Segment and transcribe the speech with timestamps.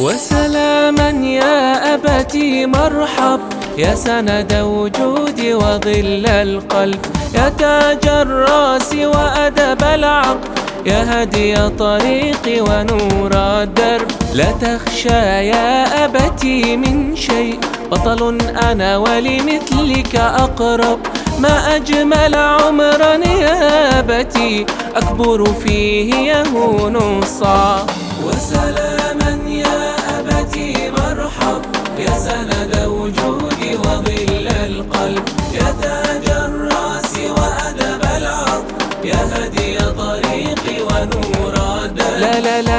[0.00, 3.40] وسلاما يا أبتي مرحب
[3.78, 7.00] يا سند وجودي وظل القلب
[7.34, 14.08] يا تاج الراس وأدب العقل يا هدي طريقي ونور الدرب.
[14.34, 15.22] لا تخشى
[15.52, 17.60] يا أبتي من شيء.
[17.90, 18.38] بطل
[18.70, 20.98] أنا ولمثلك أقرب.
[21.38, 24.66] ما أجمل عمرا يا أبتي.
[24.96, 27.86] أكبر فيه يهون الصعب.
[28.26, 29.78] وسلاما يا
[30.18, 31.62] أبتي مرحب.
[31.98, 35.24] يا سند وجودي وظل القلب.
[35.54, 35.70] يا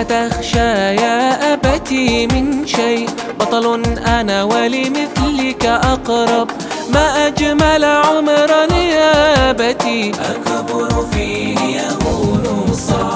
[0.03, 3.09] تخشى يا أبتي من شيء.
[3.40, 6.49] بطل أنا ولمثلك أقرب.
[6.93, 10.12] ما أجمل عمرا يا أبتي.
[10.12, 13.09] أكبر فيه يهون صعب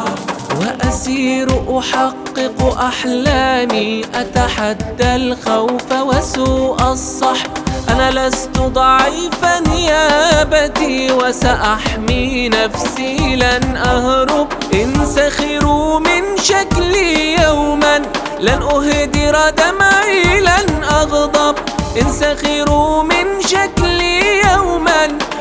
[0.94, 4.02] وأسير أحقق أحلامي.
[4.16, 7.52] أتحدى الخوف وسوء الصحب
[7.90, 13.36] أنا لست ضعيفا يا أبتي وسأحمي نفسي.
[13.36, 17.98] لن أهرب إن سخروا من شكلي يوما.
[18.40, 21.56] لن أهدر دمعي لن أغضب.
[22.02, 23.93] إن سخروا من شكلي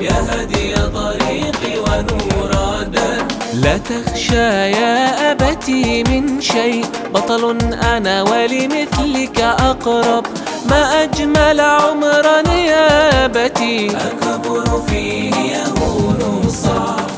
[0.00, 2.50] يا هدي طريقي ونور
[2.80, 6.84] الدرب لا تخشى يا أبتي من شيء.
[7.14, 10.26] بطل أنا ولمثلك أقرب.
[10.70, 13.90] ما أجمل عمرا يا أبتي.
[13.90, 17.09] أكبر فيه يهون صعب.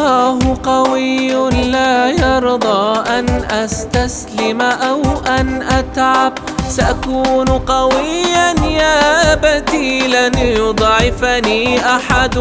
[0.00, 6.32] الله قوي لا يرضى أن أستسلم أو أن أتعب.
[6.68, 12.36] سأكون قويا يا أبتي لن يضعفني أحد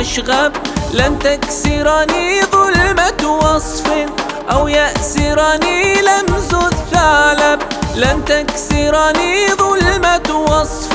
[0.00, 0.52] أشغب.
[0.94, 3.86] لن تكسرني ظلمة وصف
[4.50, 7.60] أو يأسرني لمز الثعلب.
[7.96, 10.92] لن تكسرني ظلمة وصف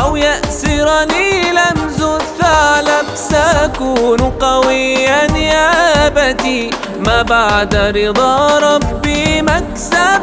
[0.00, 3.06] أو يأسرني لمز الثعلب.
[3.14, 5.33] سأكون قويا
[6.24, 6.70] حياتي
[7.06, 9.94] ما بعد رضا ربي مكسب.
[9.94, 10.20] لا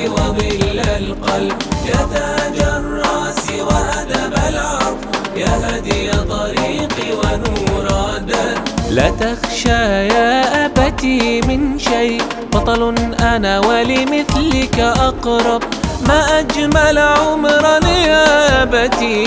[0.08, 1.62] وظل القلب.
[1.86, 5.11] يا تاج الراس وأدب العقل.
[5.36, 5.48] يا
[5.78, 9.68] هدي طريقي ونور الدرب لا تخشى
[10.08, 12.22] يا أبتي من شيء
[12.52, 15.62] بطل أنا ولمثلك أقرب.
[16.08, 19.26] ما أجمل عمرا يا أبتي.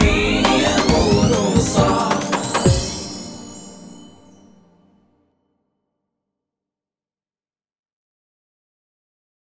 [0.00, 0.47] فيه